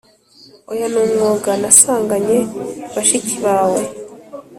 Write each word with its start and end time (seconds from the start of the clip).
oya 0.71 0.87
numwuga 0.91 1.51
nasanganye 1.61 2.37
bashiki 2.93 3.35
bawe 3.43 3.81